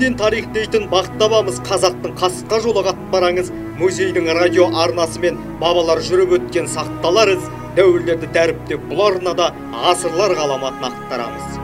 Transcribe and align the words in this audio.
тарих 0.00 0.46
дейтін 0.54 0.86
бақтабамыз 0.88 1.58
қазақтың 1.66 2.14
қасқа 2.16 2.60
жолы 2.64 2.80
қатпараңыз 2.86 3.50
музейдің 3.76 4.30
радио 4.32 4.70
арнасы 4.72 5.20
мен 5.20 5.36
бабалар 5.60 6.00
жүріп 6.00 6.32
өткен 6.38 6.70
сақталар 6.72 7.34
із 7.34 7.44
дәуірлерді 7.76 8.30
дәріптеп 8.32 8.86
бұл 8.88 9.02
арнада 9.10 9.50
ғасырлар 9.74 10.32
ғаламатын 10.38 10.88
ақтарамыз. 10.88 11.60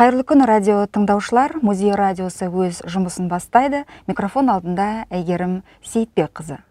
Қайырлы 0.00 0.24
күн 0.24 0.46
радио 0.48 0.86
тыңдаушылар. 0.88 1.58
Музей 1.60 1.92
радиосы 1.92 2.48
өз 2.48 2.80
жұмысын 2.88 3.28
бастайды. 3.28 3.84
Микрофон 4.08 4.48
алдында 4.48 5.04
әйгерім 5.12 5.60
сейітбекқызы. 5.84 6.62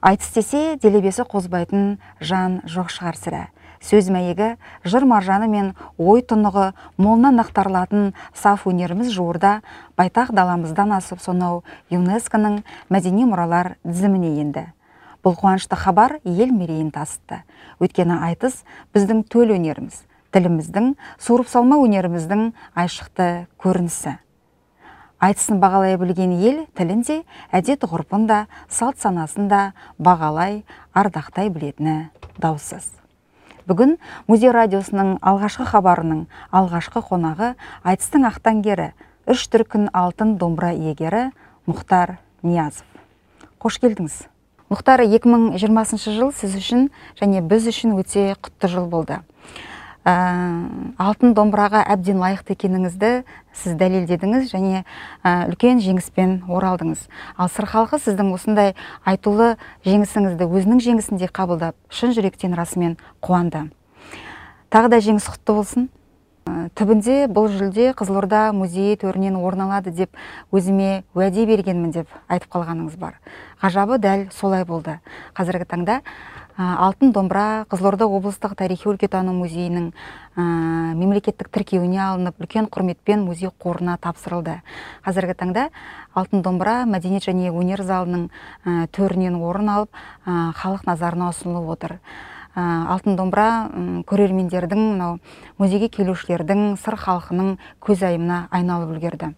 Айтыс 0.00 0.32
десе 0.32 0.78
делебесі 0.80 1.28
қозбайтын 1.28 1.98
жан 2.24 2.62
жоқ 2.64 2.88
шығар 2.88 3.20
сірә. 3.20 3.46
Сөз 3.80 4.10
мәйегі 4.12 4.54
жыр 4.84 5.06
маржаны 5.08 5.48
мен 5.48 5.72
ой 5.98 6.20
тұнығы 6.20 6.72
молынан 7.00 7.40
ақтарылатын 7.40 8.12
саф 8.36 8.66
өнеріміз 8.68 9.08
жуырда 9.14 9.60
байтақ 9.96 10.34
даламыздан 10.36 10.92
асып 10.98 11.22
сонау 11.24 11.62
юнеско-ның 11.90 12.60
мәдени 12.92 13.24
мұралар 13.24 13.74
тізіміне 13.86 14.36
енді. 14.44 14.66
Бұл 15.24 15.36
қуанышты 15.36 15.76
хабар 15.76 16.18
ел 16.24 16.52
мерейін 16.52 16.92
тасытты. 16.92 17.42
Өйткені 17.80 18.20
айтыс 18.24 18.62
біздің 18.94 19.24
төл 19.32 19.56
өнеріміз 19.56 20.04
тіліміздің 20.34 20.94
суырып 21.18 21.48
салма 21.50 21.80
өнеріміздің 21.82 22.50
айшықты 22.78 23.46
көрінісі. 23.60 24.16
Айтысын 25.20 25.60
бағалай 25.60 25.98
білген 26.00 26.36
ел 26.38 26.62
тілін 26.78 27.02
де 27.04 27.18
әдет 27.52 27.84
ғұрпын 27.84 28.24
да 28.30 28.44
салт 28.68 29.02
санасын 29.02 29.50
да 29.50 29.72
бағалай 29.98 30.62
ардақтай 30.94 31.52
білетіні 31.52 32.08
даусыз. 32.38 32.99
Бүгін 33.68 33.96
музей 34.30 34.52
радиосының 34.54 35.18
алғашқы 35.20 35.66
хабарының 35.68 36.26
алғашқы 36.54 37.02
қонағы 37.10 37.54
айтыстың 37.84 38.26
ақтаңгері 38.30 38.90
үш 39.30 39.46
дүркін 39.52 39.88
алтын 39.92 40.36
домбыра 40.40 40.72
иегері 40.74 41.30
мұхтар 41.68 42.18
ниязов. 42.42 42.86
Қош 43.60 43.80
келдіңіз. 43.82 44.22
Мұхтар 44.70 45.02
2020 45.04 45.98
жыл 45.98 46.30
сіз 46.32 46.54
үшін 46.56 46.88
және 47.20 47.42
біз 47.42 47.66
үшін 47.72 47.96
өте 47.98 48.36
құтты 48.38 48.70
жыл 48.70 48.86
болды. 48.88 49.18
Ә, 50.00 50.14
алтын 50.96 51.34
домбыраға 51.36 51.82
әбден 51.92 52.22
лайықты 52.22 52.54
екеніңізді 52.56 53.10
сіз 53.54 53.76
дәлелдедіңіз 53.80 54.50
және 54.52 54.82
үлкен 55.24 55.80
жеңіспен 55.82 56.42
оралдыңыз. 56.48 57.06
Ал 57.36 57.50
сыр 57.50 57.66
халқы 57.70 58.00
сіздің 58.00 58.32
осындай 58.34 58.74
айтулы 59.04 59.56
жеңісіңізді 59.86 60.46
өзінің 60.46 60.82
жеңісіндей 60.86 61.32
қабылдап 61.34 61.76
шын 61.90 62.14
жүректен 62.16 62.54
расымен 62.58 62.98
қуанды. 63.20 63.68
Тағы 64.70 64.92
да 64.92 65.00
жеңіс 65.02 65.26
құтты 65.26 65.56
болсын. 65.56 65.90
Түбінде 66.74 67.28
бұл 67.30 67.46
жүлде 67.52 67.92
қызылорда 67.94 68.50
музейі 68.56 68.96
төрінен 68.98 69.36
орын 69.38 69.66
алады 69.68 69.92
деп 69.94 70.16
өзіме 70.50 71.04
уәде 71.14 71.44
бергенмін 71.46 71.92
деп 71.94 72.08
айтып 72.26 72.50
қалғаныңыз 72.54 72.96
бар. 72.98 73.20
Ғажабы 73.62 74.00
дәл 74.02 74.24
солай 74.34 74.64
болды. 74.64 74.98
Қазіргі 75.36 75.68
таңда 75.70 76.00
алтын 76.60 77.12
домбыра 77.16 77.64
қызылорда 77.72 78.04
облыстық 78.04 78.52
тарихи 78.58 78.90
өлкетану 78.90 79.32
музейінің 79.32 79.86
мемлекеттік 80.36 81.48
тіркеуіне 81.48 82.02
алынып 82.04 82.36
үлкен 82.42 82.68
құрметпен 82.68 83.24
музей 83.24 83.48
қорына 83.48 83.96
тапсырылды. 83.96 84.58
Қазіргі 85.06 85.38
таңда 85.40 85.70
алтын 86.12 86.44
домбыра 86.44 86.84
мәдениет 86.84 87.24
және 87.24 87.48
өнер 87.48 87.80
залының 87.80 88.28
төрінен 88.92 89.40
орын 89.40 89.72
алып 89.78 90.00
халық 90.26 90.84
назарына 90.84 91.32
ұсынылып 91.32 91.74
отыр. 91.78 91.98
Алтын 92.54 93.16
домбыра 93.16 93.70
көрермендердің 94.10 94.88
мынау 94.92 95.20
музейге 95.56 95.88
келушілердің 95.88 96.74
сыр 96.76 97.00
халқының 97.00 97.54
көзайымына 97.80 98.48
айналып 98.50 98.98
үлгерді. 98.98 99.32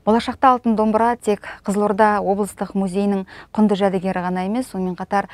Болашақта 0.00 0.54
алтын 0.54 0.78
домбыра 0.78 1.12
тек 1.20 1.44
қызылорда 1.60 2.22
облыстық 2.24 2.72
музейінің 2.72 3.26
құнды 3.52 3.76
жәдігері 3.76 4.22
ғана 4.24 4.46
емес 4.48 4.70
сонымен 4.72 4.96
қатар 4.96 5.28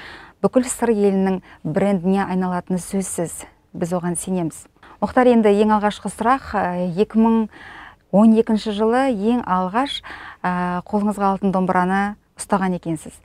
бүкіл 0.47 0.63
сыр 0.71 0.93
елінің 0.95 1.41
брендіне 1.67 2.23
айналатыны 2.23 2.79
сөзсіз. 2.79 3.41
Біз 3.75 3.95
оған 3.99 4.15
сенеміз. 4.15 4.61
Мұхтар 5.03 5.27
енді 5.33 5.51
ең 5.51 5.73
алғашқы 5.75 6.07
сұрақ 6.13 6.53
2012 6.95 8.71
жылы 8.77 9.01
ең 9.11 9.43
алғаш 9.43 9.99
қолыңызға 10.47 11.33
алтын 11.33 11.51
домбыраны 11.51 12.15
ұстаған 12.39 12.77
екенсіз. 12.79 13.17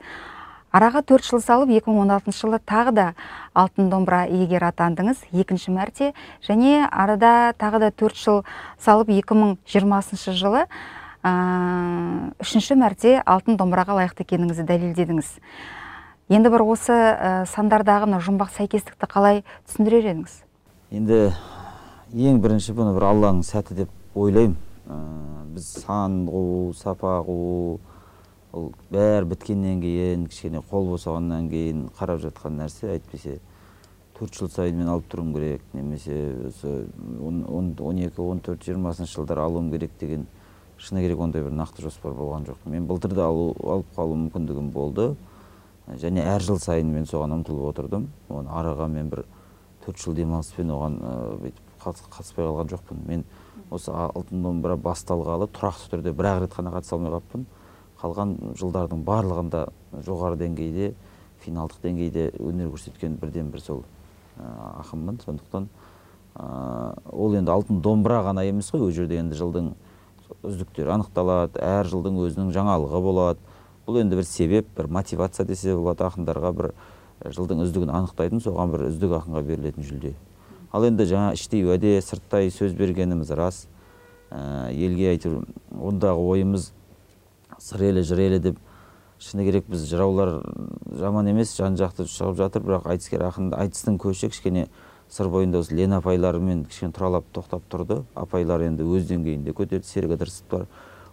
Араға 0.74 1.04
төрт 1.06 1.28
жыл 1.28 1.38
салып 1.44 1.70
2016 1.76 2.34
жылы 2.34 2.58
тағы 2.58 2.94
да 2.96 3.04
алтын 3.54 3.92
домбыра 3.92 4.24
иегері 4.26 4.72
атандыңыз 4.72 5.22
екінші 5.30 5.76
мәрте. 5.76 6.10
Және 6.42 6.88
арада 6.90 7.52
тағы 7.60 7.84
да 7.84 7.92
төрт 7.92 8.18
жыл 8.18 8.42
салып 8.82 9.12
2020 9.14 10.34
жылы 10.42 10.66
үшінші 11.22 12.80
мәрте 12.82 13.20
алтын 13.22 13.60
домбыраға 13.60 14.00
лайықты 14.00 14.26
екеніңізді 14.26 14.66
дәлелдедіңіз. 14.72 15.30
Енді 16.32 16.48
бір 16.52 16.64
осы 16.64 16.94
ә, 16.94 17.44
сандардағы 17.50 18.08
мына 18.08 18.20
жұмбақ 18.24 18.52
сәйкестікті 18.56 19.08
қалай 19.10 19.42
түсіндірер 19.68 20.08
едіңіз? 20.12 20.36
Енді 20.96 21.18
ең 22.16 22.40
бірінші 22.40 22.72
бұны 22.76 22.94
бір 22.96 23.08
алланың 23.10 23.42
сәті 23.44 23.82
деп 23.82 24.16
ойлаймын. 24.16 24.56
Ә, 24.88 24.96
біз 25.52 25.68
сан 25.84 26.22
қуу 26.30 26.72
сапа 26.78 27.18
қуу 27.26 27.80
ол 28.52 28.70
бәрі 28.92 29.28
біткеннен 29.32 29.80
кейін 29.84 30.26
кішкене 30.28 30.62
қол 30.70 30.88
босағаннан 30.92 31.48
кейін 31.52 31.86
қарап 31.98 32.20
жатқан 32.24 32.56
нәрсе 32.60 32.94
әйтпесе 32.96 33.38
төрт 34.16 34.36
жыл 34.36 34.50
сайын 34.52 34.76
мен 34.76 34.90
алып 34.92 35.08
тұруым 35.12 35.32
керек 35.36 35.62
немесе 35.72 36.16
осы 36.48 36.86
он 37.20 38.00
екі 38.04 38.24
он 38.24 38.40
төрт 38.44 38.64
жиырмасыншы 38.64 39.16
жылдары 39.16 39.44
алуым 39.44 39.70
керек 39.72 39.92
деген 40.00 40.26
шыны 40.78 41.00
керек 41.04 41.20
ондай 41.20 41.44
бір 41.44 41.56
нақты 41.56 41.84
жоспар 41.84 42.12
болған 42.12 42.44
жоқ 42.48 42.64
мен 42.66 42.86
былтыр 42.86 43.14
да 43.16 43.28
алу, 43.28 43.54
алып 43.62 43.86
қалу 43.96 44.16
мүмкіндігім 44.26 44.70
болды. 44.72 45.14
Және 46.00 46.22
әр 46.22 46.42
жыл 46.42 46.58
сайын 46.62 46.90
мен 46.92 47.06
соған 47.08 47.38
ұмтылып 47.38 47.72
отырдым. 47.72 48.08
Оны 48.28 48.50
араға 48.50 48.88
мен 48.88 49.08
бір 49.10 49.24
төрт 49.84 49.98
жыл 49.98 50.14
демалыспен 50.14 50.70
оған 50.70 50.98
бүйтіп 51.42 51.82
қатыспай 51.82 52.46
қалған 52.46 52.70
жоқпын. 52.70 53.00
Мен 53.06 53.24
осы 53.70 53.90
алтын 53.90 54.42
домбыра 54.44 54.76
басталғалы 54.76 55.48
тұрақты 55.50 55.90
түрде 55.96 56.12
бір 56.14 56.30
ақ 56.30 56.40
рет 56.44 56.54
қана 56.54 56.72
қатыса 56.76 56.96
алмай 56.96 57.12
қалыппын. 57.12 57.46
Қалған 58.02 58.36
жылдардың 58.58 59.02
барлығында 59.06 59.66
жоғары 60.06 60.38
деңгейде 60.38 60.92
финалдық 61.42 61.82
деңгейде 61.82 62.30
өнер 62.38 62.70
көрсеткен 62.70 63.18
бірден 63.20 63.50
бір 63.50 63.60
сол 63.62 63.84
ақынмын. 64.38 65.18
Сондықтан 65.24 65.68
ол 67.12 67.34
енді 67.34 67.50
алтын 67.50 67.82
домбыра 67.82 68.22
ғана 68.22 68.46
емес 68.46 68.70
қой 68.70 68.86
ол 68.86 68.94
жерде 68.94 69.18
енді 69.20 69.36
жылдың 69.38 69.72
үздіктер 70.42 70.88
анықталады 70.94 71.60
әр 71.60 71.90
жылдың 71.90 72.22
өзінің 72.22 72.52
жаңалығы 72.54 73.02
болады. 73.02 73.38
Бұл 73.86 74.00
енді 74.02 74.18
бір 74.18 74.26
себеп 74.26 74.68
бір 74.76 74.88
мотивация 74.92 75.46
десе 75.46 75.74
болады 75.76 76.06
ақындарға 76.06 76.52
бір 76.56 76.72
жылдың 77.30 77.62
үздігін 77.64 77.90
анықтайтын 77.94 78.42
соған 78.42 78.72
бір 78.72 78.86
үздік 78.88 79.14
ақынға 79.18 79.42
берілетін 79.46 79.86
жүлде. 79.86 80.14
Ал 80.72 80.86
енді 80.86 81.06
жаңа 81.06 81.34
іштей 81.36 81.64
уәде 81.66 82.00
сырттай 82.02 82.50
сөз 82.50 82.74
бергеніміз 82.78 83.30
рас. 83.36 83.66
Ә, 84.30 84.72
елге 84.72 85.12
әйтеуір 85.12 85.42
ондағы 85.76 86.22
ойымыз 86.32 86.70
сыр 87.58 87.84
елі 87.90 88.02
жыр 88.06 88.22
елі 88.24 88.38
деп. 88.42 88.60
Шыны 89.22 89.44
керек 89.46 89.68
біз 89.70 89.84
жыраулар 89.90 90.40
жаман 90.98 91.28
емес 91.30 91.52
жан 91.54 91.76
жақты 91.78 92.08
шығып 92.10 92.40
жатыр. 92.40 92.64
Бірақ 92.64 92.88
айтыскер 92.90 93.26
ақын 93.28 93.52
айтыстың 93.54 94.00
көші 94.02 94.32
кішкене 94.32 94.66
сыр 95.12 95.28
бойында 95.28 95.60
осы 95.60 95.76
лена 95.76 96.00
апайларымен 96.00 96.64
кішкене 96.64 96.96
тұралап 96.96 97.28
тоқтап 97.36 97.68
тұрды. 97.70 98.00
Апайлар 98.18 98.64
енді 98.66 98.88
өз 98.88 99.06
деңгейінде 99.12 99.54
көтерді 99.54 99.86
серік 99.86 100.16
ыдырысовтар 100.16 100.66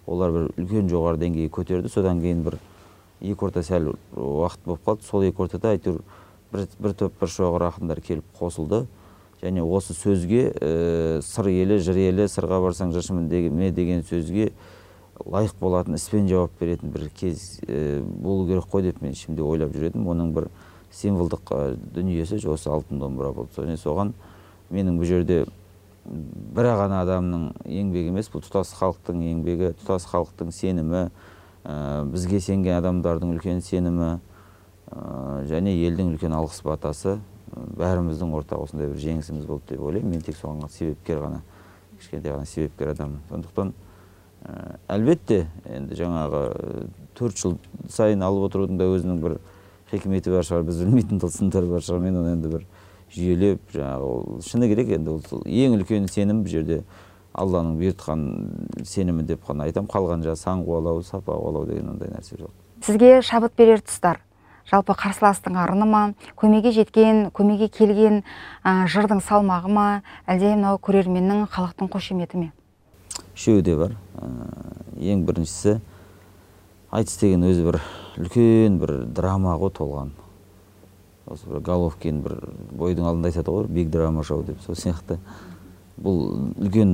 олар 0.10 0.34
бір 0.34 0.48
үлкен 0.58 0.90
жоғары 0.92 1.22
деңгейге 1.22 1.52
көтерді. 1.54 1.92
Содан 1.94 2.22
кейін 2.24 2.44
бір 2.46 2.58
екі 3.22 3.46
орта 3.46 3.64
сәл 3.64 3.94
уақыт 4.16 4.66
болып 4.66 4.86
қалды. 4.88 5.06
Сол 5.06 5.26
екі 5.28 5.46
ортада 5.46 5.74
әйтеуір 5.76 6.02
бір, 6.54 6.66
бір 6.80 6.96
топ 6.98 7.20
бір 7.20 7.34
шоғыр 7.34 7.68
ақындар 7.70 8.02
келіп 8.02 8.26
қосылды. 8.40 8.86
Және 9.44 9.64
осы 9.64 9.96
сөзге 9.96 10.50
ә, 10.52 11.22
сыр 11.24 11.48
елі 11.52 11.80
жыр 11.80 12.00
елі 12.10 12.28
сырға 12.28 12.60
барсаң 12.66 12.92
жыршымын 12.92 13.30
ме? 13.56 13.72
деген 13.72 14.04
сөзге 14.04 14.50
лайық 15.26 15.54
болатын 15.60 15.96
іспен 15.96 16.28
жауап 16.28 16.52
беретін 16.60 16.92
бір 16.92 17.08
кез 17.16 17.62
ә, 17.68 18.02
болу 18.04 18.48
керек 18.48 18.68
қой 18.72 18.84
деп 18.84 19.02
мен 19.02 19.16
ішімде 19.16 19.44
ойлап 19.44 19.72
жүр 19.76 19.88
едім 19.92 20.08
оның 20.12 20.34
бір 20.36 20.50
символдық 20.92 21.54
дүниесі 21.96 22.42
осы 22.50 22.70
алтын 22.70 23.00
домбыра 23.00 23.32
болды. 23.32 23.56
Және 23.56 23.78
соған 23.80 24.14
менің 24.72 25.00
бұл 25.00 25.08
жерде 25.08 25.46
бір 26.10 26.72
ғана 26.80 27.04
адамның 27.06 27.50
еңбегі 27.70 28.10
емес 28.14 28.30
бұл 28.34 28.42
тұтас 28.46 28.72
халықтың 28.80 29.22
еңбегі 29.30 29.74
тұтас 29.82 30.08
халықтың 30.10 30.54
сенімі 30.56 31.04
ә, 31.64 31.76
бізге 32.10 32.40
сенген 32.42 32.80
адамдардың 32.80 33.36
үлкен 33.36 33.62
сенімі 33.62 34.16
ә, 34.16 34.22
және 35.50 35.76
елдің 35.86 36.16
үлкен 36.16 36.34
алғыс 36.34 36.64
батасы 36.66 37.20
бәріміздің 37.50 38.34
ортақ 38.40 38.66
осындай 38.66 38.90
бір 38.90 39.02
жеңісіміз 39.04 39.46
болды 39.50 39.74
деп 39.74 39.86
ойлаймын. 39.86 40.16
Мен 40.16 40.26
тек 40.26 40.38
соған 40.38 40.70
себепкер 40.72 41.22
ғана 41.24 41.42
кішкентай 42.00 42.34
ғана 42.34 42.46
себепкер 42.46 42.94
адаммын. 42.94 43.22
Сондықтан 43.30 43.74
ә, 44.46 44.76
әлбетте 44.96 45.46
енді 45.70 45.98
жаңағы 46.00 46.44
төрт 47.18 47.42
жыл 47.42 47.58
сайын 47.90 48.24
алып 48.26 48.50
отырудың 48.50 48.80
да 48.80 48.90
өзінің 48.90 49.22
бір 49.24 49.40
хикметі 49.92 50.34
бар 50.34 50.46
шығар 50.48 50.68
біз 50.70 50.84
білмейтін 50.84 51.22
тылсымдары 51.22 51.70
бар 51.70 51.86
шығар. 51.86 52.04
Мен 52.06 52.22
оны 52.22 52.36
енді 52.38 52.54
бір 52.54 52.68
жүйелеп 53.14 53.74
жаңағы 53.74 54.10
ол 54.10 54.42
шыны 54.46 54.70
керек 54.72 54.92
енді 54.96 55.18
ол 55.18 55.44
ең 55.46 55.78
үлкен 55.80 56.08
сенім 56.12 56.44
бұл 56.46 56.54
жерде 56.54 56.80
алланың 57.34 57.78
бұйыртқан 57.80 58.24
сенімі 58.86 59.24
деп 59.28 59.46
қана 59.48 59.68
айтамын. 59.70 59.90
Қалған 59.90 60.24
жаңағы 60.26 60.40
сан 60.40 60.64
қуалау 60.66 61.04
сапа 61.04 61.38
қуалау 61.38 61.68
деген 61.70 61.94
ондай 61.94 62.10
нәрсе 62.12 62.40
жоқ. 62.40 62.52
Сізге 62.86 63.22
шабыт 63.22 63.56
берер 63.58 63.84
тұстар. 63.84 64.22
Жалпы 64.70 64.94
қарсыластың 64.94 65.58
арыны 65.58 65.86
ма? 65.90 66.02
Көмеге 66.38 66.72
жеткен 66.76 67.30
көмеге 67.34 67.70
келген 67.74 68.22
ә, 68.64 68.86
жырдың 68.86 69.24
салмағы 69.26 69.72
ма? 69.74 69.88
Әлде 70.30 70.54
мынау 70.54 70.78
көрерменнің 70.78 71.48
халықтың 71.50 71.90
қошеметі 71.90 72.38
ме? 72.38 72.52
Үшеуі 73.34 73.64
де 73.66 73.76
бар. 73.80 73.96
Ә, 74.22 74.30
ең 75.02 75.26
біріншісі 75.26 75.80
айтыс 76.92 77.18
деген 77.22 77.48
өзі 77.50 77.66
бір 77.66 77.80
үлкен 78.22 78.78
бір 78.82 78.96
драма 79.10 79.56
ғой 79.58 79.74
толған. 79.74 80.14
Осы 81.30 81.50
бір 81.50 81.62
головкин 81.66 82.22
бір 82.26 82.38
бойдың 82.72 83.08
алдында 83.10 83.32
айтады 83.32 83.54
ғой 83.54 83.70
биг 83.70 83.90
драма 83.94 84.24
шоу 84.24 84.44
деп 84.44 84.62
сол 84.66 84.76
сияқты. 84.76 85.20
Бұл 86.00 86.54
үлкен 86.58 86.94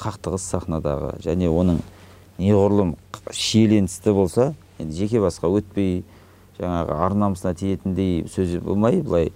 қақтығыс 0.00 0.46
сахнадағы 0.52 1.14
және 1.24 1.48
оның 1.48 1.80
неғұрлым 2.40 2.96
шиеленісті 3.30 4.14
болса 4.16 4.52
енді 4.80 4.96
жеке 4.96 5.20
басқа 5.22 5.50
өтпей 5.60 6.02
жаңағы 6.58 6.96
ар 7.06 7.16
намысына 7.16 7.54
тиетіндей 7.54 8.24
сөз 8.32 8.58
болмай 8.64 9.00
былай 9.04 9.30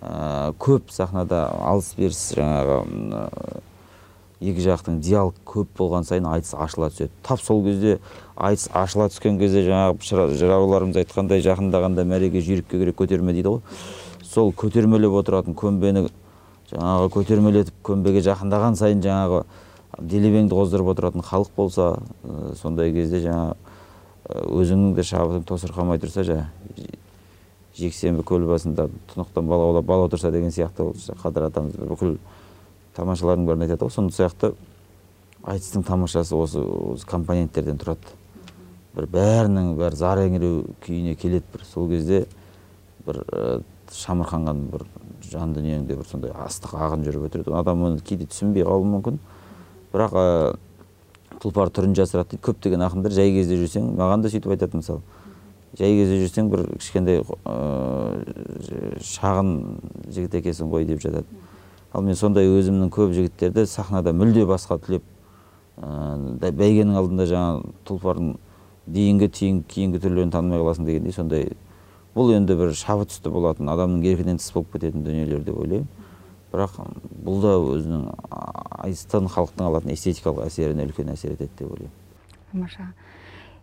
ә, 0.00 0.52
көп 0.60 0.92
сахнада 0.92 1.46
алыс 1.64 1.92
беріс 1.98 2.22
жаңағы 2.36 2.80
екі 4.44 4.64
жақтың 4.64 5.00
диалог 5.00 5.36
көп 5.48 5.70
болған 5.78 6.04
сайын 6.04 6.26
айтыс 6.28 6.54
ашыла 6.54 6.90
түседі. 6.92 7.10
Тап 7.22 7.40
сол 7.40 7.62
кезде 7.64 7.98
айтыс 8.36 8.68
ашыла 8.72 9.08
түскен 9.08 9.38
кезде 9.40 9.64
жаңағы 9.66 10.36
жырауларымыз 10.38 11.00
айтқандай 11.02 11.42
жақындағанда 11.44 12.04
мәреге 12.04 12.42
жүйрікке 12.44 12.78
керек 12.78 12.98
көтерме 13.00 13.32
дейді 13.32 13.56
ғой. 13.56 13.62
Сол 14.22 14.52
көтермелеп 14.52 15.14
отыратын 15.20 15.56
көмбені 15.56 16.08
жаңағы 16.70 17.12
көтермелетіп 17.14 17.80
көмбеге 17.86 18.24
жақындаған 18.24 18.76
сайын 18.80 19.02
жаңағы 19.04 19.44
делебеңді 20.00 20.56
қоздырып 20.58 20.90
отыратын 20.94 21.22
халық 21.22 21.52
болса 21.56 21.94
сондай 22.60 22.92
кезде 22.92 23.20
жаңағы 23.22 23.54
өзіңнің 24.24 24.94
де 24.96 25.04
шабытың 25.06 25.44
тосырқамай 25.46 26.00
тұрса 26.02 26.24
жаңағы 26.26 26.88
жексенбі 27.78 28.24
көл 28.26 28.46
басында 28.48 28.88
тұнықтан 29.12 29.46
бала 29.46 29.82
бала 29.82 30.08
отырса 30.08 30.30
деген 30.32 30.50
сияқты 30.54 30.88
қадыр 31.22 31.48
атамыз 31.50 31.76
бүкіл 31.76 32.16
тамашалардың 32.96 33.46
бәрін 33.48 33.66
айтады 33.66 33.86
ғой. 33.86 33.92
Сол 33.92 34.10
сияқты 34.14 34.52
айтыстың 35.44 35.84
тамашасы 35.86 36.36
осы, 36.36 36.60
осы 36.60 37.06
компоненттерден 37.08 37.78
тұрады. 37.80 38.14
Бір 38.94 39.08
бәрінің 39.10 39.74
бәрі 39.78 39.98
зар 39.98 40.22
еңіреу 40.24 40.64
күйіне 40.84 41.16
келеді 41.18 41.44
бір. 41.52 41.64
Сол 41.72 41.88
кезде 41.90 42.24
бір 43.06 43.22
ә, 43.26 43.62
шамырқанған 43.92 44.62
бір 44.72 44.86
жан 45.30 45.54
дүниеңде 45.56 45.98
бір 45.98 46.06
сондай 46.08 46.32
астық 46.44 46.76
ағын 46.78 47.04
жүріп 47.06 47.26
өтіреді 47.28 47.56
адам 47.58 47.82
оны 47.88 48.00
кейде 48.00 48.28
түсінбей 48.30 48.64
қалуы 48.64 48.86
мүмкін. 48.92 49.18
Бірақ 49.92 50.14
ә, 50.14 50.26
тұлпар 51.42 51.74
түрін 51.74 51.96
жасырады 51.98 52.36
дейді. 52.36 52.44
Көптеген 52.46 52.86
ақындар 52.86 53.12
жай 53.12 53.34
кезде 53.34 53.58
жүрсең 53.58 53.90
маған 53.98 54.24
да 54.24 54.30
сөйтіп 54.32 54.54
айтады 54.54 54.80
мысалы 54.80 55.02
жай 55.74 55.96
кезде 55.98 56.20
жүрсең 56.22 56.50
бір 56.52 56.64
кішкентай 56.78 57.24
ә, 57.24 57.56
шағын 59.02 59.50
жігіт 60.06 60.38
екенсің 60.38 60.70
ғой 60.70 60.86
деп 60.86 61.02
жатады. 61.02 61.26
Ал 61.94 62.02
мен 62.02 62.18
сондай 62.18 62.48
өзімнің 62.50 62.90
көп 62.94 63.14
жігіттерді 63.14 63.66
сахнада 63.70 64.12
мүлде 64.12 64.44
басқа 64.48 64.80
түлеп 64.82 65.04
ә, 65.78 66.50
бәйгенің 66.50 66.98
алдында 66.98 67.28
жаңағы 67.30 67.74
тұлпардың 67.88 68.34
дейінгі 68.86 69.28
кейінгі 69.70 70.00
түрлерін 70.02 70.34
танымай 70.34 70.60
қаласың 70.60 70.88
дегендей 70.88 71.14
сондай 71.14 71.52
бұл 72.14 72.34
енді 72.34 72.54
бір 72.58 72.74
шабыт 72.78 73.14
үсті 73.14 73.30
болатын 73.32 73.70
адамның 73.72 74.04
еркінен 74.12 74.38
тыс 74.38 74.52
болып 74.54 74.74
кететін 74.76 75.02
дүниелер 75.06 75.42
деп 75.46 75.58
ойлаймын. 75.58 75.88
Бірақ 76.52 76.76
бұл 77.26 77.40
да 77.42 77.54
өзінің 77.58 78.04
айтыстан 78.86 79.26
халықтың 79.32 79.66
алатын 79.66 79.94
эстетикалық 79.96 80.44
әсеріне 80.46 80.86
үлкен 80.86 81.10
әсер 81.10 81.34
етеді 81.34 81.50
деп 81.58 81.72
ойлаймын. 81.72 81.96
Тамаша. 82.52 82.86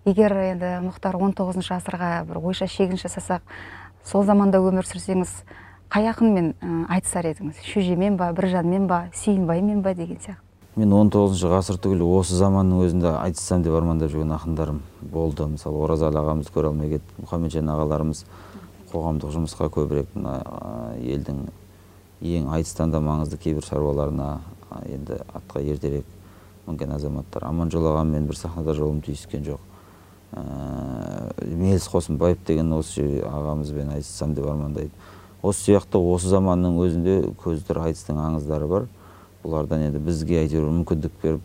Егер 0.03 0.35
енді 0.35 0.73
мұхтар 0.89 1.15
19 1.15 1.37
тоғызыншы 1.39 1.75
ғасырға 1.77 2.11
бір 2.27 2.41
ойша 2.41 2.67
шегін 2.67 2.99
жасасақ 2.99 3.45
сол 4.03 4.25
заманда 4.27 4.59
өмір 4.59 4.87
сүрсеңіз 4.89 5.31
қай 5.91 6.07
ақынмен 6.07 6.53
айтысар 6.88 7.27
едіңіз? 7.27 7.57
Шөжемен 7.67 8.15
ба 8.15 8.29
біржанмен 8.31 8.88
ба 8.88 9.09
сүйінбаймен 9.11 9.81
ба 9.83 9.91
деген 9.93 10.21
сияқты. 10.23 10.39
Мен 10.79 10.93
он 10.95 11.09
тоғызыншы 11.11 11.49
ғасыр 11.51 11.79
түгілі 11.83 12.05
осы 12.15 12.38
заманның 12.39 12.85
өзінде 12.85 13.11
айтыссам 13.19 13.59
деп 13.65 13.75
армандап 13.75 14.13
жүрген 14.13 14.31
ақындарым 14.38 14.79
болды. 15.01 15.43
Мысалы 15.51 15.83
оразалы 15.83 16.21
ағамыз 16.21 16.47
көре 16.55 16.71
алмай 16.71 16.93
кетті 16.93 17.25
мұхамеджан 17.25 17.73
ағаларымыз 17.75 18.23
қоғамдық 18.93 19.35
жұмысқа 19.35 19.67
көбірек 19.75 20.15
мына 20.15 20.38
елдің 20.95 21.43
ең 22.21 22.47
айтыстан 22.55 22.95
да 22.95 23.03
маңызды 23.03 23.35
кейбір 23.35 23.67
шаруаларына 23.67 24.39
енді 24.88 25.19
атқа 25.27 25.59
ертерек 25.59 26.05
мінген 26.67 26.95
азаматтар. 26.95 27.43
Аманжол 27.43 27.91
ағаммен 27.91 28.31
бір 28.31 28.39
сахнада 28.39 28.73
жолым 28.79 29.03
түйіскен 29.03 29.43
жоқ. 29.43 29.59
Ә, 30.31 31.33
меліс 31.43 31.89
қосымбаев 31.91 32.39
деген 32.47 32.71
осы 32.77 33.25
ағамызбен 33.27 33.91
айтыссам 33.97 34.35
деп 34.38 34.47
армандайды. 34.47 34.91
Осы 35.41 35.71
сияқты 35.71 35.97
осы 35.97 36.29
заманның 36.29 36.77
өзінде 36.85 37.15
көзтір 37.41 37.81
айтыстың 37.85 38.19
аңыздары 38.21 38.67
бар. 38.69 38.88
Бұлардан 39.43 39.88
енді 39.88 40.01
бізге 40.05 40.43
әйтеуір 40.43 40.67
мүмкіндік 40.69 41.15
беріп 41.23 41.41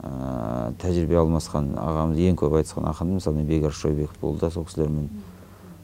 ә, 0.00 0.72
тәжірибе 0.80 1.18
алмасқан 1.20 1.74
ағамыз 1.76 2.22
ең 2.24 2.38
көп 2.40 2.56
айтысқан 2.60 2.88
ақын 2.88 3.18
мысалы 3.18 3.44
бекар 3.44 3.74
шойбеков 3.76 4.16
болды 4.22 4.46
да 4.46 4.50
сол 4.50 4.64
кісілермен. 4.64 5.10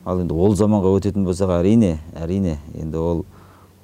Ал 0.05 0.21
енді 0.23 0.35
ол 0.35 0.57
заманға 0.57 0.95
өтетін 0.97 1.27
болсақ 1.29 1.53
әрине 1.59 1.99
әрине 2.17 2.59
енді 2.81 2.97
ол 2.97 3.25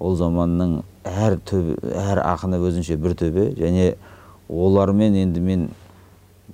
ол 0.00 0.16
заманның 0.16 0.80
әр 1.04 1.36
төбе 1.44 1.76
әр 1.92 2.22
ақыны 2.24 2.60
өзінше 2.64 2.96
бір 2.96 3.16
төбе. 3.20 3.50
Және 3.58 3.96
олармен 4.48 5.18
енді 5.20 5.40
мен 5.44 5.68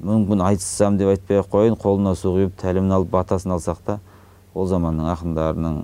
мүмкін 0.03 0.43
айтыссам 0.45 0.99
деп 0.99 1.15
айтпай 1.15 1.39
ақ 1.41 1.53
қояйын 1.53 1.79
қолына 1.81 2.17
су 2.19 2.35
құйып 2.35 2.59
тәлімін 2.61 2.99
алып 2.99 3.15
батасын 3.15 3.55
алсақ 3.55 3.79
та 3.87 4.01
ол 4.55 4.67
заманның 4.69 5.09
ақындарының 5.15 5.79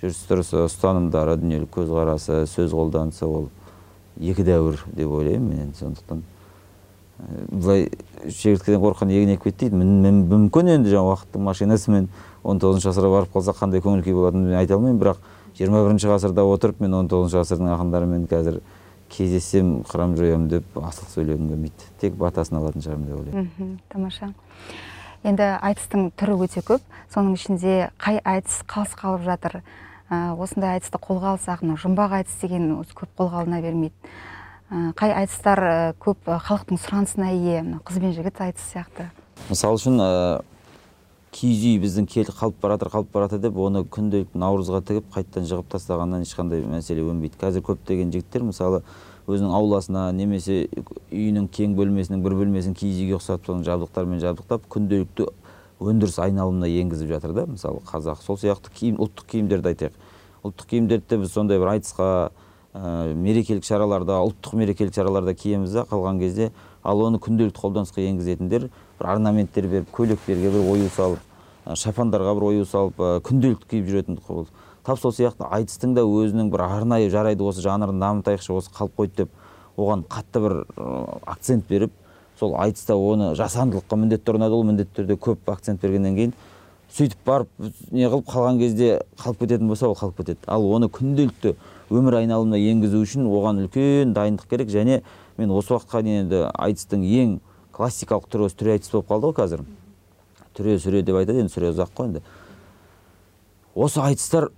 жүріс 0.00 0.20
тұрысы 0.28 0.64
ұстанымдары 0.64 1.36
дүниелік 1.40 1.70
көзқарасы 1.76 2.44
сөз 2.48 2.72
қолданысы 2.72 3.26
ол 3.28 3.48
екі 4.20 4.44
дәуір 4.46 4.80
деп 4.96 5.10
ойлаймын 5.12 5.48
мен 5.48 5.58
енді. 5.66 5.76
Сондықтан 5.76 6.22
былай 7.52 7.90
шегірткеден 8.24 8.80
қорыққан 8.80 9.12
егін 9.12 9.34
екпейді 9.34 9.68
дейді. 9.68 9.76
Мүмкін 9.76 10.72
енді 10.76 10.88
жаңағы 10.94 11.12
уақыттың 11.12 11.44
машинасымен 11.44 12.08
он 12.42 12.60
тоғызыншы 12.62 12.88
ғасырға 12.88 13.10
барып 13.12 13.34
қалсақ 13.34 13.60
қандай 13.60 13.82
көңіл 13.84 14.04
күй 14.06 14.16
болатынын 14.16 14.48
мен 14.48 14.56
айта 14.56 14.78
алмаймын. 14.78 15.00
Бірақ 15.02 15.20
жиырма 15.58 15.82
бірінші 15.84 16.08
ғасырда 16.08 16.46
отырып 16.48 16.80
мен 16.80 16.96
он 16.96 17.10
тоғызыншы 17.12 17.42
ғасырдың 17.42 17.74
ақындарымен 17.74 18.24
қазір 18.30 18.62
кездессем 19.10 19.82
қырам 19.90 20.16
жоямын 20.16 20.48
деп 20.48 20.64
асылық 20.80 21.12
сөйлегім 21.12 21.50
келмейді. 21.52 21.90
Тек 22.00 22.16
батасын 22.16 22.56
алатын 22.56 22.86
шығармын 22.86 23.06
деп 23.10 23.18
ойлаймын. 23.20 23.76
Тамаша. 23.92 24.32
Енді 25.26 25.50
айтыстың 25.60 26.12
түрі 26.16 26.38
өте 26.46 26.64
көп. 26.64 26.80
Соның 27.12 27.34
ішінде 27.36 27.90
қай 28.00 28.22
айтыс 28.24 28.62
қалыс 28.70 28.94
қалып 28.96 29.26
жатыр? 29.26 29.60
Осындай 30.10 30.76
айтысты 30.76 30.98
қолға 30.98 31.36
алсақ 31.36 31.62
мына 31.62 31.78
жұмбақ 31.78 32.18
айтыс 32.18 32.36
деген 32.42 32.72
осы 32.80 32.94
көп 32.98 33.12
қолға 33.18 33.44
алына 33.44 33.60
бермейді. 33.62 33.94
Қай 34.70 35.14
айтыстар 35.14 35.62
ә, 35.62 35.74
көп 35.98 36.26
халықтың 36.26 36.78
сұранысына 36.78 37.30
ие? 37.34 37.62
Мына 37.62 37.80
қыз 37.86 37.98
бен 38.02 38.12
жігіт 38.14 38.42
айтысы 38.42 38.66
сияқты. 38.70 39.08
Мысалы 39.48 39.78
үшін 39.78 39.98
ә, 40.02 40.08
киіз 41.34 41.64
үй 41.72 41.78
біздің 41.82 42.06
кел 42.10 42.30
қалып 42.30 42.58
бара 42.62 42.76
жатыр 42.76 42.92
қалып 42.94 43.10
бара 43.14 43.26
жатыр 43.26 43.48
деп 43.48 43.58
оны 43.58 43.82
күнделікті 43.82 44.38
наурызға 44.38 44.82
тігіп 44.86 45.10
қайтадан 45.14 45.46
жығып 45.50 45.70
тастағаннан 45.74 46.22
ешқандай 46.26 46.62
мәселе 46.66 47.02
өнбейді. 47.06 47.38
Қазір 47.42 47.66
көптеген 47.66 48.10
жігіттер 48.14 48.46
мысалы 48.46 48.82
өзінің 49.30 49.54
ауласына 49.54 50.08
немесе 50.14 50.64
үйінің 51.10 51.50
кең 51.54 51.74
бөлмесінің 51.78 52.22
бір 52.22 52.34
бөлмесін 52.40 52.74
киіз 52.78 53.02
үйге 53.04 53.18
ұқсатып 53.18 53.46
соның 53.46 53.66
жабдықтарымен 53.68 54.22
жабдықтап 54.22 54.66
күнделікті 54.70 55.28
өндіріс 55.80 56.18
айналымына 56.20 56.68
енгізіп 56.82 57.08
жатыр 57.16 57.34
да. 57.34 57.46
Мысалы 57.48 57.80
қазақ 57.88 58.22
сол 58.24 58.38
сияқты 58.40 58.72
киім 58.74 59.00
ұлттық 59.00 59.32
киімдерді 59.32 59.72
айтайық. 59.72 59.98
Ұлттық 60.44 60.70
киімдерді 60.70 61.08
де 61.08 61.18
біз 61.22 61.32
сондай 61.32 61.60
бір 61.60 61.74
айтысқа 61.74 62.30
ә, 62.74 63.14
мерекелік 63.14 63.64
шараларда 63.66 64.20
ұлттық 64.24 64.54
мерекелік 64.60 64.94
шараларда 64.94 65.34
киеміз 65.34 65.74
да 65.74 65.84
қалған 65.90 66.20
кезде 66.20 66.50
ал 66.84 67.02
оны 67.02 67.18
күнделікті 67.22 67.58
қолданысқа 67.58 68.04
енгізетіндер 68.06 68.68
бір 68.70 69.10
орнаменттер 69.10 69.66
беріп 69.68 69.90
көйлектерге 69.94 70.52
бір 70.54 70.70
ою 70.70 70.90
салып 70.94 71.18
ә, 71.66 71.74
шапандарға 71.74 72.34
бір 72.38 72.46
ою 72.50 72.66
салып 72.68 73.00
ә, 73.00 73.10
күнделікті 73.26 73.70
киіп 73.74 73.90
жүретін 73.90 74.20
тап 74.84 75.00
сол 75.00 75.12
сияқты 75.12 75.48
айтыстың 75.50 75.96
да 75.98 76.06
өзінің 76.06 76.50
бір 76.54 76.64
арнайы 76.68 77.10
жарайды 77.10 77.44
осы 77.44 77.64
жанрын 77.64 78.00
дамытайықшы 78.00 78.54
осы 78.54 78.70
қалып 78.76 78.94
қойды 78.96 79.24
деп 79.24 79.34
оған 79.76 80.06
қатты 80.08 80.40
бір 80.44 80.56
акцент 81.26 81.66
беріп 81.68 81.92
сол 82.40 82.56
айтыста 82.56 82.96
оны 82.96 83.34
жасандылыққа 83.36 83.98
міндетті 84.00 84.32
ұрынады 84.32 84.56
ол 84.56 84.64
міндетті 84.64 85.02
түрде 85.02 85.16
көп 85.20 85.52
акцент 85.52 85.82
бергеннен 85.84 86.16
кейін 86.16 86.32
сөйтіп 86.90 87.20
барып 87.26 87.50
не 87.92 88.08
қылып 88.08 88.26
қалған 88.30 88.58
кезде 88.58 89.02
қалып 89.20 89.44
кететін 89.44 89.68
болса 89.68 89.88
ол 89.88 89.94
қалып 89.94 90.16
кетеді. 90.22 90.40
Ал 90.46 90.64
оны 90.66 90.88
күнделікті 90.90 91.54
өмір 91.90 92.16
айналымына 92.22 92.58
енгізу 92.58 93.02
үшін 93.04 93.28
оған 93.30 93.62
үлкен 93.66 94.14
дайындық 94.16 94.48
керек. 94.50 94.72
Және 94.72 95.02
мен 95.38 95.52
осы 95.54 95.74
уақытқа 95.76 96.02
дейін 96.02 96.24
енді 96.24 96.42
айтыстың 96.50 97.04
ең 97.06 97.36
классикалық 97.76 98.26
түрі 98.32 98.48
осы 98.48 98.58
түре 98.58 98.74
айтыс 98.74 98.90
болып 98.90 99.10
қалды 99.10 99.30
ғой 99.30 99.36
қазір. 99.38 99.64
Түре 100.56 100.78
сүре 100.82 101.04
деп 101.06 101.20
айтады 101.20 101.44
енді 101.44 101.54
сүре 101.54 101.70
ұзақ 101.70 101.94
қой 101.94 102.10
енді. 102.10 102.24
Осы 103.74 104.02
айтыстар 104.02 104.50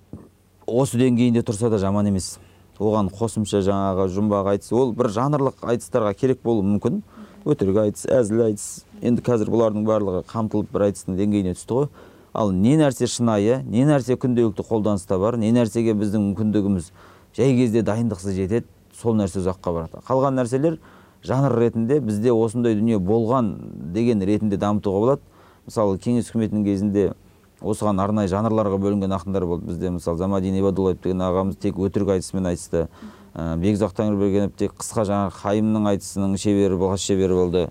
осы 0.67 0.97
деңгейінде 1.03 1.45
тұрса 1.45 1.69
да 1.69 1.79
жаман 1.79 2.09
емес. 2.09 2.39
Оған 2.81 3.13
қосымша 3.13 3.61
жаңағы 3.63 4.09
жұмбақ 4.17 4.55
айтыс 4.55 4.73
ол 4.73 4.95
бір 4.97 5.13
жанрлық 5.13 5.61
айтыстарға 5.69 6.15
керек 6.17 6.41
болуы 6.43 6.65
мүмкін. 6.65 7.03
Өтірік 7.45 7.79
айтыс 7.83 8.07
әзіл 8.07 8.45
айтыс. 8.47 8.85
Енді 9.03 9.23
қазір 9.27 9.51
бұлардың 9.51 9.87
барлығы 9.87 10.23
қамтылып 10.31 10.71
бір 10.73 10.87
айтыстың 10.89 11.17
деңгейіне 11.19 11.55
түсті 11.57 11.79
ғой. 11.79 11.89
Ал 12.33 12.53
не 12.53 12.77
нәрсе 12.81 13.09
шынайы 13.11 13.63
не 13.67 13.85
нәрсе 13.89 14.17
күнделікті 14.17 14.65
қолданыста 14.69 15.19
бар 15.21 15.37
не 15.37 15.51
нәрсеге 15.53 15.93
біздің 15.99 16.31
мүмкіндігіміз 16.31 16.93
жай 17.37 17.57
кезде 17.59 17.83
дайындықсыз 17.83 18.37
жетеді 18.39 18.67
сол 18.97 19.19
нәрсе 19.19 19.43
ұзаққа 19.43 19.75
барады. 19.75 20.05
Қалған 20.07 20.39
нәрселер 20.39 20.79
жанр 21.27 21.59
ретінде 21.59 22.01
бізде 22.01 22.33
осындай 22.33 22.79
дүние 22.79 22.99
болған 22.99 23.53
деген 23.93 24.23
ретінде 24.23 24.57
дамытуға 24.57 25.01
болады. 25.01 25.23
Мысалы 25.67 25.99
кеңес 25.99 26.31
үкіметінің 26.31 26.65
кезінде 26.65 27.13
осыған 27.61 28.01
арнайы 28.03 28.31
жанрларға 28.31 28.79
бөлінген 28.83 29.13
ақындар 29.19 29.47
болды. 29.47 29.67
Бізде 29.69 29.91
мысалы 29.91 30.19
замадин 30.19 30.57
ибадуллаев 30.59 31.03
деген 31.03 31.23
ағамыз 31.23 31.59
тек 31.63 31.79
өтірік 31.79 32.17
айтысымен 32.17 32.49
айтысты. 32.51 32.89
Ә, 33.35 33.57
бекзақ 33.61 33.95
тәңірбергенов 33.97 34.55
тек 34.59 34.75
қысқа 34.79 35.05
жаңағы 35.09 35.35
қайымның 35.41 35.89
айтысының 35.93 36.37
шебері 36.41 36.79
хас 36.91 37.07
шебері 37.07 37.39
болды. 37.39 37.65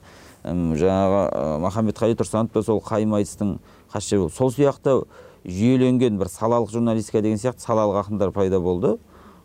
Жаңағы 0.44 1.22
ә, 1.30 1.60
махамбет 1.62 2.00
қали 2.02 2.18
тұрсанов 2.18 2.66
сол 2.66 2.82
қайым 2.82 3.16
айтыстың 3.20 3.60
хас 3.92 4.04
шебері 4.04 4.28
болды. 4.28 4.36
Сол 4.36 4.52
сияқты 4.52 4.98
жүйеленген 5.46 6.18
бір 6.18 6.32
салалық 6.34 6.72
журналистика 6.74 7.22
деген 7.22 7.38
сияқты 7.38 7.66
салалық 7.66 8.02
ақындар 8.06 8.32
пайда 8.32 8.60
болды. 8.60 8.98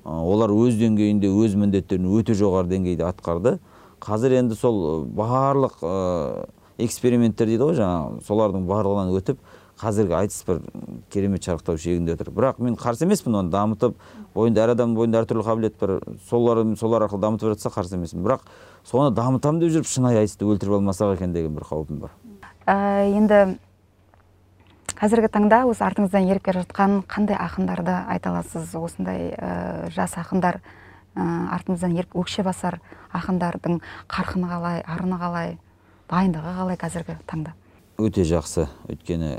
Ә, 0.04 0.10
олар 0.10 0.50
өз 0.50 0.78
деңгейінде 0.80 1.28
өз 1.28 1.56
міндеттерін 1.56 2.08
өте 2.16 2.34
жоғары 2.34 2.72
деңгейде 2.72 3.04
атқарды. 3.04 3.58
Қазір 4.00 4.38
енді 4.40 4.56
сол 4.56 5.04
барлық 5.16 5.80
эксперименттер 6.78 7.48
дейді 7.48 7.64
ғой 7.64 7.78
жаңағы 7.78 8.24
солардың 8.26 8.66
барлығынан 8.68 9.14
өтіп 9.16 9.38
қазіргі 9.80 10.14
айтыс 10.16 10.44
бір 10.46 10.62
керемет 11.12 11.44
шарықтау 11.44 11.76
шегінде 11.78 12.14
отыр. 12.16 12.30
Бірақ 12.32 12.60
мен 12.62 12.76
қарсы 12.80 13.04
емеспін 13.04 13.36
оны 13.42 13.50
дамытып 13.52 13.96
бойында 14.34 14.64
әр 14.64 14.72
адамның 14.74 14.96
бойында 14.96 15.20
әртүрлі 15.24 15.44
қабілет 15.44 15.76
бар. 15.80 15.98
Солар 16.28 16.62
солар 16.76 17.04
арқылы 17.06 17.20
дамытып 17.26 17.52
жатса 17.52 17.72
қарсы 17.74 17.98
емеспін. 17.98 18.24
Бірақ 18.24 18.46
соны 18.84 19.12
дамытамын 19.14 19.60
деп 19.60 19.74
жүріп 19.74 19.90
шынайы 19.90 20.22
айтысты 20.22 20.48
өлтіріп 20.48 20.78
алмасақ 20.78 21.16
екен 21.18 21.36
деген 21.36 21.54
бір 21.58 21.68
қаупім 21.68 22.00
бар. 22.06 22.16
Ә, 22.66 23.04
енді 23.12 23.58
қазіргі 24.96 25.28
таңда 25.28 25.66
осы 25.68 25.84
артыңыздан 25.84 26.30
еріп 26.30 26.46
келе 26.48 26.64
жатқан 26.64 27.02
қандай 27.04 27.36
ақындарды 27.36 27.92
айта 28.08 28.32
аласыз? 28.32 28.72
Осындай 28.74 29.34
ә, 29.36 29.90
жас 29.92 30.16
ақындар 30.16 30.62
ә, 31.14 31.26
артымыздан 31.52 31.98
еріп 31.98 32.16
өкше 32.16 32.46
басар 32.46 32.80
ақындардың 33.12 33.82
қарқыны 34.08 34.48
қалай 34.48 34.80
арыны 34.86 35.20
қалай 35.20 35.58
дайындығы 36.08 36.56
қалай 36.62 36.80
қазіргі 36.80 37.18
таңда? 37.28 37.52
Өте 38.00 38.24
жақсы. 38.28 38.66
Өйткені 38.88 39.36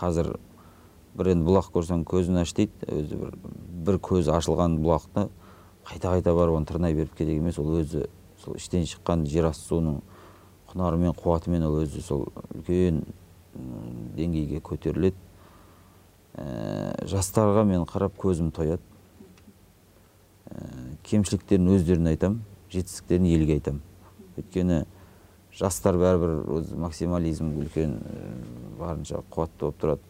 қазір 0.00 0.32
бір 1.16 1.32
енді 1.34 1.46
бұлақ 1.48 1.70
көрсең 1.74 2.04
көзін 2.08 2.40
аш 2.42 2.54
дейді 2.56 2.88
өзі 2.88 3.20
бір, 3.20 3.36
бір 3.86 4.00
көзі 4.02 4.32
ашылған 4.36 4.78
бұлақты 4.80 5.28
қайта 5.86 6.14
қайта 6.14 6.34
барып 6.34 6.60
оны 6.60 6.68
тырнай 6.70 6.94
беріп 6.94 7.16
керек 7.18 7.40
емес 7.40 7.58
ол 7.58 7.72
өзі 7.80 8.06
сол 8.40 8.56
іштен 8.56 8.86
шыққан 8.88 9.26
жер 9.28 9.50
асты 9.50 9.68
суының 9.68 10.00
құнарымен 10.70 11.16
қуатымен 11.18 11.66
ол 11.66 11.80
өзі 11.82 12.02
сол 12.04 12.28
үлкен 12.54 13.02
деңгейге 14.16 14.60
көтеріледі. 14.62 15.16
Ә, 16.38 17.06
жастарға 17.10 17.64
мен 17.66 17.84
қарап 17.88 18.14
көзім 18.20 18.52
тояды. 18.54 18.82
Ә, 20.46 20.94
кемшіліктерін 21.10 21.72
өздеріне 21.74 22.14
айтамын 22.14 22.44
жетістіктерін 22.70 23.26
елге 23.34 23.58
айтамын 23.58 23.82
өйткені 24.38 24.84
жастар 25.56 25.98
бәрібір 26.00 26.34
өз 26.58 26.72
максимализм 26.78 27.52
үлкен 27.60 27.98
барынша 28.78 29.22
қуатты 29.30 29.66
болып 29.66 29.80
тұрады. 29.82 30.06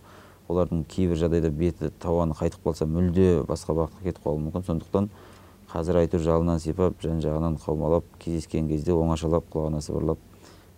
Олардың 0.50 0.84
кейбір 0.90 1.20
жағдайда 1.20 1.50
беті 1.54 1.90
табаны 2.02 2.34
қайтып 2.34 2.64
қалса 2.64 2.86
мүлде 2.90 3.44
басқа 3.46 3.76
бағытқа 3.78 4.02
кетіп 4.02 4.24
қалуы 4.24 4.42
мүмкін. 4.46 4.66
Сондықтан 4.66 5.10
қазір 5.70 6.00
әйтеуір 6.02 6.24
жалынан 6.24 6.58
сипап 6.58 6.98
жан 7.02 7.20
жағынан 7.22 7.60
қаумалап 7.62 8.04
кездескен 8.18 8.66
кезде 8.68 8.92
оңашалап 8.92 9.46
құлағына 9.52 9.80
сыбырлап 9.84 10.18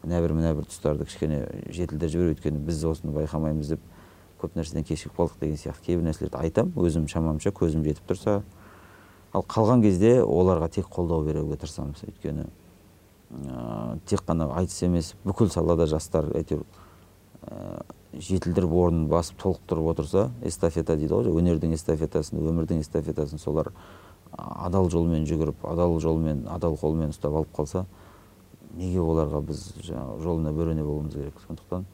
мына 0.03 0.21
бір 0.21 0.35
мына 0.37 0.53
бір 0.59 0.67
тұстарды 0.69 1.07
кішкене 1.09 1.47
жетілдіріп 1.73 2.13
жібер 2.13 2.33
өйткені 2.35 2.61
біз 2.67 2.85
осыны 2.91 3.15
байқамаймыз 3.17 3.73
деп 3.73 3.81
көп 4.43 4.59
нәрседен 4.59 4.85
кешігіп 4.85 5.17
қалдық 5.17 5.41
деген 5.41 5.57
сияқты 5.63 5.87
кейбір 5.87 6.09
нәрселерді 6.11 6.41
айтамын 6.43 6.77
өзім 6.77 7.07
шамамша 7.09 7.55
көзім 7.57 7.87
жетіп 7.87 8.11
тұрса 8.11 8.43
ал 9.33 9.47
қалған 9.49 9.81
кезде 9.87 10.19
оларға 10.21 10.69
тек 10.75 10.91
қолдау 10.93 11.25
беруге 11.25 11.57
тырысамыз. 11.57 12.03
Өйткені 12.05 12.51
ә, 13.33 13.99
тек 14.07 14.25
қана 14.27 14.51
айтыс 14.59 14.83
емес 14.83 15.15
бүкіл 15.25 15.51
салада 15.51 15.87
жастар 15.91 16.29
әйтеуір 16.37 16.65
ә, 17.49 17.83
жетілдіріп 18.13 18.77
орнын 18.85 19.09
басып 19.09 19.41
толықтырып 19.43 19.91
отырса 19.95 20.31
эстафета 20.43 20.97
дейді 20.97 21.15
ғой 21.15 21.33
өнердің 21.41 21.75
эстафетасын 21.77 22.43
өмірдің 22.43 22.85
эстафетасын 22.85 23.41
солар 23.41 23.73
адал 24.37 24.91
жолмен 24.91 25.27
жүгіріп 25.29 25.65
адал 25.69 25.99
жолмен 26.01 26.47
адал 26.49 26.77
қолмен 26.81 27.13
ұстап 27.13 27.35
алып 27.37 27.53
қалса 27.57 27.87
неге 28.77 29.01
оларға 29.03 29.43
біз 29.49 29.65
жаңағы 29.85 30.21
жолына 30.25 30.53
бөрене 30.57 30.85
болуымыз 30.85 31.17
керек? 31.17 31.41
Сондықтан 31.47 31.85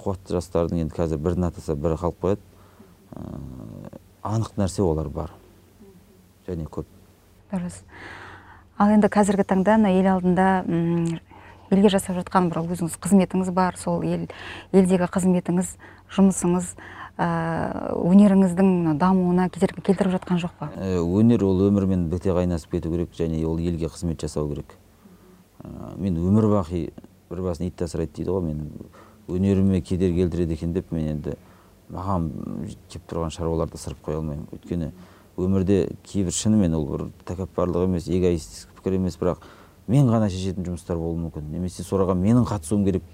қуатты 0.00 0.36
жастардың 0.36 0.84
енді 0.84 0.96
қазір 0.96 1.20
бірін 1.22 1.48
атаса 1.48 1.76
бірі 1.76 1.98
қалып 2.00 2.22
қояды. 2.22 2.40
Ә, 3.12 3.98
анық 4.22 4.56
нәрсе 4.60 4.82
олар 4.84 5.10
бар. 5.12 5.34
Және 6.46 6.68
көп. 6.70 6.88
Дұрыс. 7.52 7.82
Ал 8.78 8.92
енді 8.94 9.10
қазіргі 9.10 9.44
таңда 9.48 9.76
мына 9.80 9.90
ел 9.92 10.06
алдында 10.14 10.48
елге 11.68 11.90
жасап 11.92 12.16
жатқан 12.16 12.48
бір 12.48 12.62
өзіңіз 12.62 12.94
қызметіңіз 13.02 13.50
бар. 13.52 13.76
Сол 13.76 14.04
ел 14.06 14.28
елдегі 14.72 15.08
қызметіңіз 15.10 15.74
жұмысыңыз 16.14 16.70
ә, 17.18 17.28
өнеріңіздің 17.98 18.96
дамуына 19.00 19.48
кедергі 19.52 19.82
келтіріп 19.90 20.14
жатқан 20.16 20.40
жоқ 20.40 20.54
па? 20.60 20.70
Ә, 20.78 21.02
өнер 21.02 21.44
ол 21.44 21.66
өмірмен 21.66 22.06
біте 22.12 22.32
қайнасып 22.32 22.78
кету 22.78 22.94
керек 22.94 23.12
және 23.18 23.42
ол 23.44 23.58
елге 23.58 23.90
қызмет 23.90 24.22
жасау 24.22 24.48
керек. 24.48 24.78
Мен 25.98 26.16
өмір 26.22 26.48
бақи 26.54 26.88
бір 27.28 27.44
басын 27.50 27.68
ит 27.68 27.82
асырайды 27.82 28.22
дейді 28.22 28.30
ғой. 28.30 28.46
Мен 28.46 28.70
өнеріме 29.28 29.82
кедергі 29.82 30.22
келтіреді 30.22 30.54
екен 30.54 30.72
деп 30.72 30.92
мен 30.94 31.16
енді 31.18 31.36
маған 31.92 32.30
келіп 32.88 33.04
тұрған 33.10 33.34
шаруаларды 33.34 33.76
ысырып 33.76 34.00
қоя 34.06 34.22
алмаймын. 34.22 34.46
Өйткені 34.54 34.92
өмірде 35.38 35.88
кейбір 36.06 36.32
шынымен 36.34 36.74
ол 36.78 36.86
бір 36.88 37.04
тәкаппарлық 37.28 37.88
емес 37.88 38.08
эгоистік 38.08 38.67
пікір 38.78 38.96
емес 38.98 39.18
бірақ 39.20 39.42
мен 39.88 40.08
ғана 40.08 40.30
шешетін 40.30 40.66
жұмыстар 40.66 40.96
болуы 40.96 41.18
мүмкін. 41.26 41.50
Немесе 41.52 41.82
соған 41.82 42.22
менің 42.22 42.48
қатысуым 42.48 42.84
керек 42.86 43.04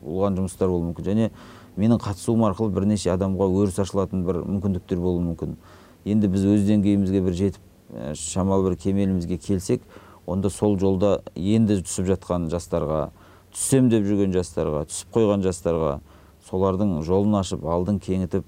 болған 0.00 0.38
жұмыстар 0.38 0.70
болуы 0.70 0.90
мүмкін. 0.90 1.04
Және 1.10 1.30
менің 1.76 2.00
қатысуым 2.02 2.46
арқылы 2.48 2.74
бірнеше 2.74 3.10
адамға 3.14 3.48
өріс 3.50 3.78
ашылатын 3.82 4.24
бір 4.26 4.42
мүмкіндіктер 4.44 5.00
болуы 5.00 5.22
мүмкін. 5.30 5.56
Енді 6.04 6.28
біз 6.28 6.44
өз 6.44 6.66
деңгейімізге 6.68 7.22
бір 7.24 7.38
жетіп 7.38 8.14
шамалы 8.18 8.70
бір 8.70 8.76
кемелімізге 8.80 9.38
келсек 9.38 9.82
онда 10.26 10.50
сол 10.50 10.78
жолда 10.80 11.20
енді 11.36 11.80
түсіп 11.84 12.08
жатқан 12.08 12.48
жастарға 12.52 13.10
түссем 13.54 13.90
деп 13.92 14.06
жүрген 14.08 14.32
жастарға 14.34 14.84
түсіп 14.88 15.12
қойған 15.14 15.44
жастарға 15.44 15.92
солардың 16.48 16.96
жолын 17.06 17.38
ашып 17.40 17.64
алдын 17.64 18.00
кеңітіп 18.02 18.44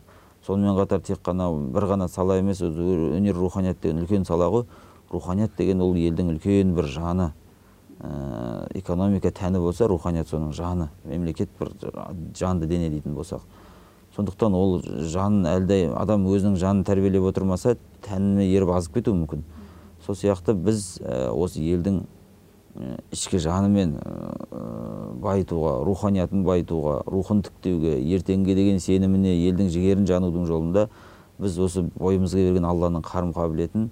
сонымен 0.47 0.77
қатар 0.79 1.03
тек 1.05 1.21
қана 1.25 1.51
бір 1.75 1.89
ғана 1.93 2.09
сала 2.09 2.39
емес 2.41 2.63
өнер 2.63 3.37
руханият 3.37 3.81
деген 3.83 4.03
үлкен 4.03 4.27
сала 4.27 4.49
ғой. 4.51 4.65
Руханият 5.17 5.57
деген 5.59 5.83
ол 5.83 5.97
елдің 5.97 6.35
үлкен 6.37 6.75
бір 6.77 6.89
жаны. 6.93 7.33
Ә, 7.99 8.69
экономика 8.77 9.33
тәні 9.33 9.61
болса 9.61 9.89
руханият 9.89 10.29
соның 10.29 10.53
жаны 10.53 10.91
мемлекет 11.05 11.49
бір 11.59 11.73
жанды 12.37 12.67
дене 12.69 12.91
дейтін 12.93 13.17
болсақ. 13.17 13.43
Сондықтан 14.17 14.55
ол 14.55 14.83
жанын 14.85 15.49
әлде 15.49 15.79
адам 15.97 16.27
өзінің 16.29 16.59
жанын 16.61 16.85
тәрбиелеп 16.85 17.25
отырмаса 17.31 17.77
тәніне 18.05 18.47
еріп 18.53 18.75
азып 18.77 19.01
кетуі 19.01 19.17
мүмкін. 19.23 19.45
Сол 20.05 20.15
сияқты 20.17 20.55
біз 20.55 20.99
ә, 21.01 21.33
осы 21.33 21.65
елдің 21.65 22.05
ішкі 23.15 23.39
жанымен 23.41 23.95
байытуға 25.23 25.79
руханиятын 25.87 26.43
байытуға 26.45 26.99
рухын 27.09 27.43
тіктеуге 27.47 27.97
ертеңге 28.17 28.57
деген 28.59 28.81
сеніміне 28.83 29.33
елдің 29.49 29.71
жігерін 29.73 30.09
жанудың 30.09 30.47
жолында 30.49 30.89
біз 31.41 31.57
осы 31.63 31.87
бойымызға 31.97 32.45
берген 32.49 32.69
алланың 32.69 33.05
қарым 33.07 33.33
қабілетін 33.37 33.89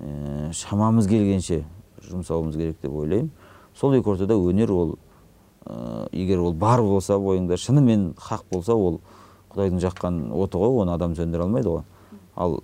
ә, 0.00 0.52
шамамыз 0.52 1.08
келгенше 1.08 1.64
жұмсауымыз 2.08 2.56
керек 2.56 2.80
деп 2.82 2.94
ойлаймын. 2.94 3.30
Сол 3.74 3.94
екі 3.98 4.10
ортада 4.14 4.34
өнер 4.34 4.70
ол 4.72 4.96
ә, 5.66 6.08
егер 6.12 6.40
ол 6.40 6.52
бар 6.52 6.82
болса 6.82 7.18
бойыңда 7.18 7.58
шынымен 7.58 8.14
хақ 8.16 8.44
болса 8.50 8.74
ол 8.74 9.00
құдайдың 9.52 9.82
жаққан 9.82 10.18
оты 10.32 10.58
ғой 10.58 10.82
оны 10.82 10.94
адам 10.94 11.14
сөндіре 11.18 11.44
алмайды 11.46 11.68
ғой. 11.68 11.82
Ал 12.36 12.60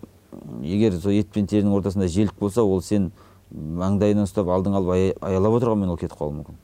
егер 0.63 0.99
сол 0.99 1.13
ет 1.13 1.31
пен 1.33 1.47
терінің 1.47 1.75
ортасында 1.79 2.09
желік 2.09 2.35
болса 2.41 2.63
ол 2.63 2.83
сен 2.83 3.13
маңдайынан 3.53 4.27
ұстап 4.27 4.49
алдың 4.51 4.75
алып 4.81 5.23
аялап 5.23 5.59
отырғанмен 5.61 5.93
ол 5.93 5.99
кетіп 6.01 6.19
қалуы 6.19 6.41
мүмкін. 6.41 6.59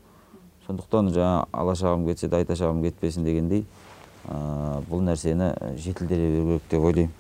Сондықтан 0.67 1.13
жаңа 1.15 1.47
ала 1.53 1.75
шағым 1.79 2.07
кетсе 2.09 2.29
де 2.29 2.37
айта 2.41 2.57
шағым 2.59 2.83
кетпесін 2.83 3.25
дегендей 3.25 3.65
ә, 4.27 4.83
бұл 4.91 5.03
нәрсені 5.07 5.53
жетілдіре 5.79 6.31
беру 6.35 6.47
керек 6.59 6.71
деп 6.71 6.85
ойлаймын. 6.85 7.20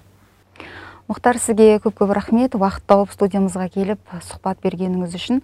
Мұхтар 1.11 1.41
сізге 1.43 1.81
көп 1.83 1.97
көп 1.99 2.13
рахмет. 2.15 2.55
Уақыт 2.55 2.85
тауып 2.87 3.11
студиямызға 3.11 3.67
келіп 3.75 4.13
сұхбат 4.23 4.61
бергеніңіз 4.63 5.17
үшін. 5.19 5.41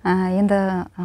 Ә, 0.00 0.32
енді 0.40 0.60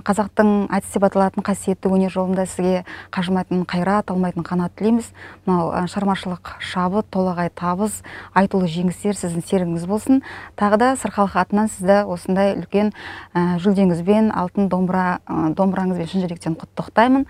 қазақтың 0.08 0.70
айтыс 0.72 0.94
деп 0.96 1.04
аталатын 1.10 1.44
қасиетті 1.44 1.92
өнер 1.92 2.14
жолында 2.14 2.46
сізге 2.48 2.86
қажымайтын 3.12 3.66
қайрат 3.68 4.08
талмайтын 4.08 4.48
қанат 4.48 4.72
тілейміз. 4.80 5.12
Мынау 5.46 5.74
ә, 5.76 5.84
шығармашылық 5.92 6.56
шабыт 6.64 7.12
толағай 7.12 7.52
табыс 7.52 8.00
айтулы 8.34 8.72
жеңістер 8.72 9.20
сіздің 9.20 9.44
серігіңіз 9.52 9.86
болсын. 9.92 10.24
Тағы 10.56 10.80
да 10.80 10.94
сырқалық 10.96 11.36
атынан 11.44 11.70
сізді 11.76 12.06
осындай 12.08 12.56
үлкен 12.56 12.94
ә, 13.36 13.60
жүлдеңізбен 13.60 14.32
алтын 14.32 14.72
домбыра 14.72 15.20
домбыраңызбен 15.28 16.08
шын 16.08 16.24
жүректен 16.24 16.56
құттықтаймын. 16.56 17.28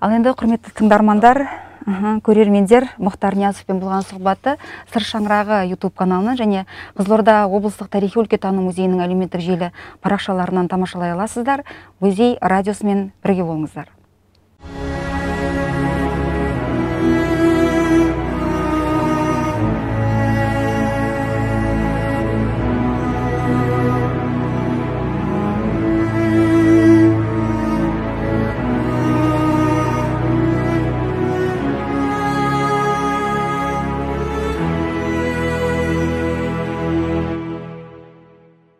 Ал 0.00 0.12
енді 0.12 0.32
құрметті 0.36 0.72
тыңдармандар 0.76 1.44
көрермендер 1.86 2.88
мұхтар 2.98 3.36
ниязовпен 3.38 3.78
болған 3.78 4.02
сұхбатты 4.06 4.56
сыр 4.92 5.06
шаңырағы 5.06 5.62
ютуб 5.70 5.94
каналынан 5.94 6.38
және 6.38 6.64
қызылорда 6.98 7.44
облыстық 7.46 7.88
тарихи 7.92 8.18
өлкетану 8.18 8.66
музейінің 8.66 9.04
әлеуметтік 9.06 9.40
желі 9.40 9.72
парақшаларынан 10.02 10.68
тамашалай 10.68 11.14
аласыздар. 11.14 11.62
Музей 12.00 12.38
радиосымен 12.42 13.12
бірге 13.22 13.46
болыңыздар. 13.46 13.95